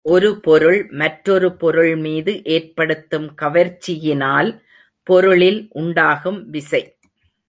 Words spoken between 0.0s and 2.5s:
ஒரு பொருள் மற்றொரு பொருள்மீது